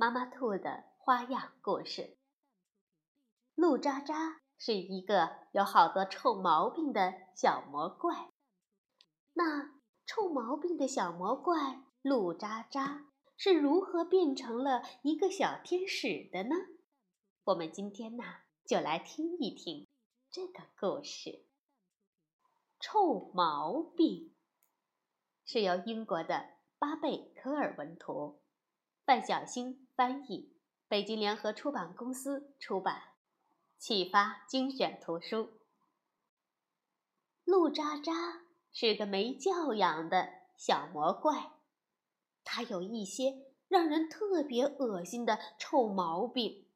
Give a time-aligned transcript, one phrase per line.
[0.00, 2.16] 妈妈兔的花样故事。
[3.56, 8.30] 陆渣渣是一个有好多臭毛病的小魔怪。
[9.32, 16.54] 那臭毛病的小魔怪陆渣渣是如何变成了一个小天使的呢？
[17.42, 18.22] 我们今天呢，
[18.64, 19.88] 就来听一听
[20.30, 21.44] 这个故事。
[22.78, 24.32] 臭毛病
[25.44, 28.40] 是由英国的巴贝科尔文图。
[29.04, 33.14] 范小星翻译，北京联合出版公司出版，
[33.78, 35.58] 启发精选图书。
[37.42, 41.50] 陆渣渣是个没教养的小魔怪，
[42.44, 46.70] 他有一些让人特别恶心的臭毛病，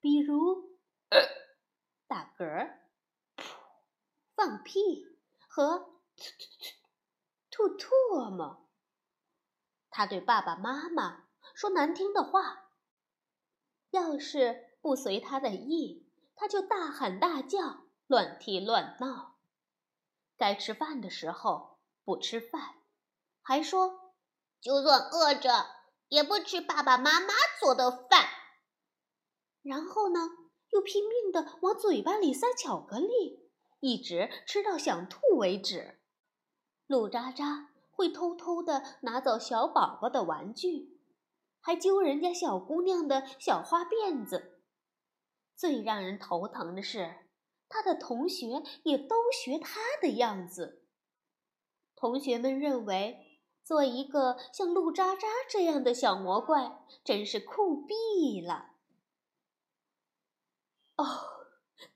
[0.00, 0.78] 比如
[2.06, 2.78] 打嗝、
[4.34, 6.00] 放屁和
[7.50, 8.70] 吐唾沫。
[9.90, 11.27] 他对爸爸妈妈。
[11.58, 12.68] 说难听的话，
[13.90, 19.40] 要是不随他的意，他就大喊大叫、乱踢乱闹。
[20.36, 22.76] 该吃饭的时候不吃饭，
[23.42, 24.14] 还说
[24.60, 25.66] 就算饿着
[26.06, 28.28] 也不吃爸爸妈妈做的饭。
[29.62, 30.20] 然后呢，
[30.70, 35.98] 又拼命的往嘴巴里塞巧克力，一直吃到想吐为止。
[36.86, 40.96] 陆渣渣会偷偷的拿走小宝宝的玩具。
[41.68, 44.62] 还揪人家小姑娘的小花辫子。
[45.54, 47.28] 最让人头疼的是，
[47.68, 50.86] 他的同学也都学他的样子。
[51.94, 58.70] 同学们认为，做一个像陆渣渣这样的小魔怪真是酷毙了。
[60.96, 61.04] 哦，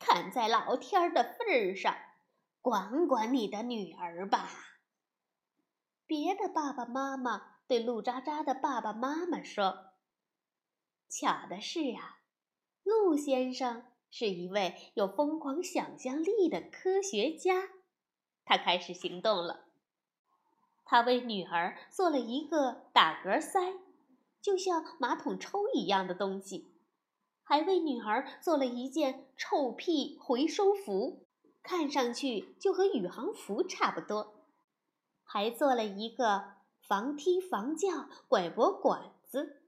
[0.00, 1.94] 看在老天的份上，
[2.60, 4.50] 管管你的女儿吧。
[6.08, 7.59] 别的爸爸妈妈。
[7.70, 9.92] 对陆渣渣的爸爸妈妈说
[11.08, 12.18] ：“巧的是啊，
[12.82, 17.68] 陆先生是一位有疯狂想象力的科学家。
[18.44, 19.66] 他开始行动了。
[20.84, 23.74] 他为女儿做了一个打嗝塞，
[24.42, 26.74] 就像马桶抽一样的东西，
[27.44, 31.24] 还为女儿做了一件臭屁回收服，
[31.62, 34.42] 看上去就和宇航服差不多。
[35.22, 36.54] 还做了一个。”
[36.90, 39.62] 防踢防叫拐脖管子，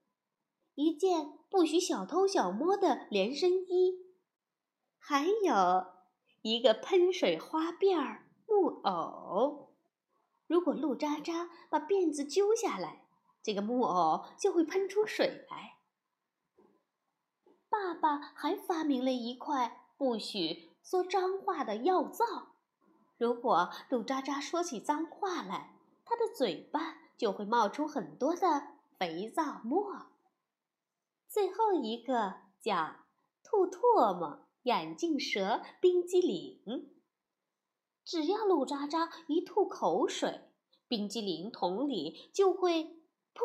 [0.75, 3.95] 一件不许小偷小摸的连身衣，
[4.99, 5.87] 还有
[6.41, 9.77] 一个喷水花辫儿木偶。
[10.49, 13.07] 如果陆渣渣把辫子揪下来，
[13.41, 15.79] 这个木偶就会喷出水来。
[17.69, 22.57] 爸爸还发明了一块不许说脏话的药皂，
[23.17, 27.02] 如果陆渣渣说起脏话来，他的嘴巴。
[27.23, 28.67] 就会冒出很多的
[28.99, 30.09] 肥皂沫。
[31.29, 32.97] 最后一个叫
[33.45, 36.93] 吐唾沫眼镜蛇冰激凌。
[38.05, 40.51] 只要陆渣渣一吐口水，
[40.89, 42.87] 冰激凌桶里就会
[43.33, 43.45] 噗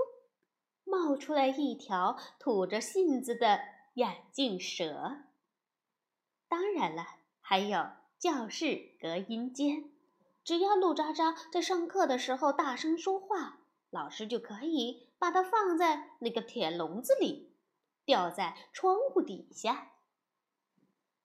[0.83, 3.59] 冒出来一条吐着信子的
[3.93, 5.19] 眼镜蛇。
[6.47, 7.05] 当然了，
[7.41, 9.91] 还有教室隔音间，
[10.43, 13.59] 只要陆渣渣在上课的时候大声说话。
[13.89, 17.55] 老师就可以把它放在那个铁笼子里，
[18.05, 19.91] 吊在窗户底下。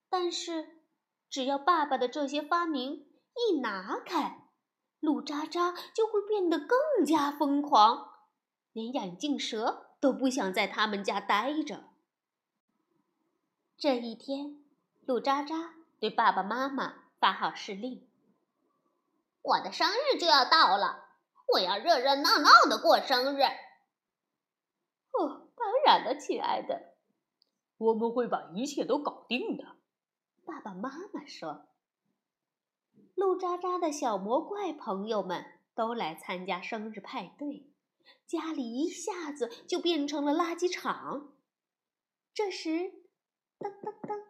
[0.09, 0.81] 但是，
[1.29, 4.47] 只要爸爸的这些发明一拿开，
[4.99, 8.13] 陆渣渣就会变得更加疯狂，
[8.71, 11.83] 连眼镜蛇都不想在他们家待着。
[13.77, 14.63] 这一天，
[15.01, 18.07] 陆渣渣对爸爸妈妈发号施令
[19.41, 21.01] ：“我的生日就要到了。”
[21.47, 23.41] 我要热热闹闹的过生日。
[25.11, 26.95] 哦，当然了，亲爱的，
[27.77, 29.77] 我们会把一切都搞定的。
[30.45, 31.67] 爸爸妈妈说
[33.15, 35.45] ：“路渣渣的小魔怪朋友们
[35.75, 37.71] 都来参加生日派对，
[38.25, 41.35] 家里一下子就变成了垃圾场。”
[42.33, 42.69] 这时，
[43.59, 44.23] 噔噔噔，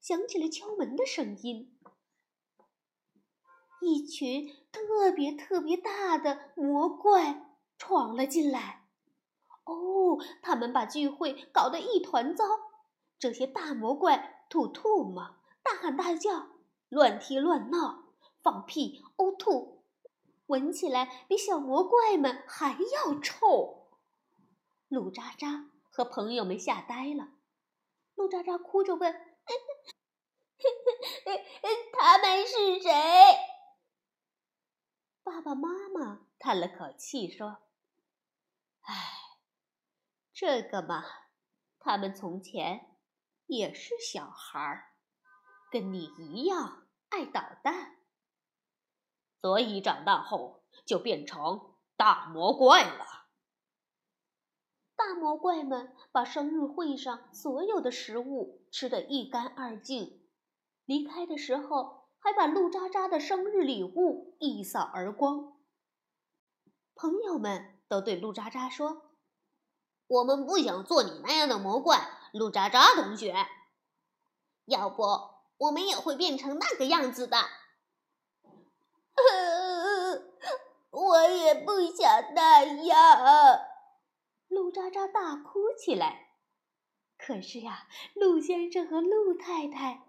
[0.00, 1.77] 响起了敲门的声音。
[3.80, 8.86] 一群特别特别大的魔怪闯了进来。
[9.64, 12.44] 哦，他们把聚会搞得一团糟。
[13.18, 16.48] 这些大魔怪吐吐沫、大喊大叫、
[16.88, 19.82] 乱踢乱闹、放屁、呕吐，
[20.46, 23.88] 闻起来比小魔怪们还要臭。
[24.88, 27.30] 陆渣渣和朋友们吓呆了。
[28.14, 29.12] 陆渣渣哭着问
[31.92, 32.90] ：“他们是谁？”
[35.38, 37.58] 爸爸妈妈叹了口气说
[38.82, 39.38] ：“唉，
[40.32, 41.04] 这个嘛，
[41.78, 42.96] 他们从前
[43.46, 44.94] 也是小孩儿，
[45.70, 47.98] 跟你一样爱捣蛋，
[49.40, 53.28] 所以长大后就变成大魔怪了。”
[54.98, 60.28] 大魔怪们把生日会上所有的食物吃得一干二净，
[60.84, 61.97] 离开的时候。
[62.20, 65.56] 还把陆渣渣的生日礼物一扫而光。
[66.94, 69.12] 朋友们都对陆渣渣说
[70.08, 73.34] ：“我们不想做你那样的魔怪，陆渣渣同学。
[74.64, 75.02] 要不
[75.58, 77.36] 我们也会变成那个样子的。
[80.90, 83.60] ”我也不想那样。
[84.48, 86.28] 陆渣渣大哭起来。
[87.16, 90.07] 可是呀，陆先生和陆太太。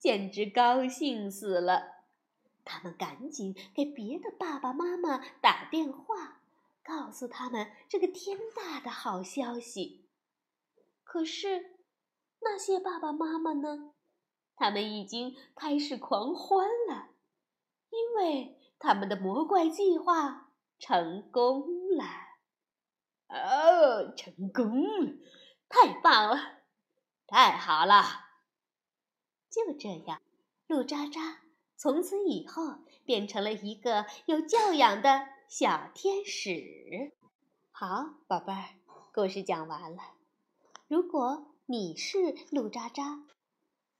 [0.00, 2.00] 简直高兴死了！
[2.64, 6.40] 他们赶紧给别的爸爸妈妈打电话，
[6.82, 10.08] 告诉他们这个天大的好消息。
[11.04, 11.76] 可是
[12.40, 13.92] 那些爸爸妈妈呢？
[14.56, 17.08] 他们已经开始狂欢了，
[17.90, 21.66] 因为他们的魔怪计划成功
[21.96, 22.04] 了。
[23.28, 25.12] 哦，成功了！
[25.68, 26.62] 太棒了！
[27.26, 28.29] 太好了！
[29.50, 30.22] 就这样，
[30.68, 31.40] 陆渣渣
[31.76, 37.12] 从此以后变成了一个有教养的小天使。
[37.72, 38.64] 好，宝贝儿，
[39.12, 40.14] 故事讲完了。
[40.86, 43.24] 如果你是陆渣渣，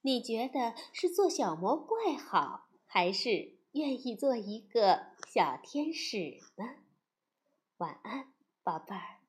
[0.02, 6.64] 你觉得是做小魔怪好，还是愿意做一个小天使呢？
[7.79, 8.32] 晚安，
[8.62, 9.20] 宝贝儿。